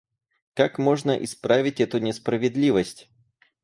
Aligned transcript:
Как 0.55 0.79
можно 0.79 1.11
исправить 1.23 1.79
эту 1.79 1.99
несправедливость? 1.99 3.07